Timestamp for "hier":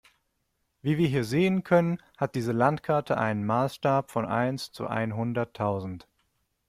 1.07-1.23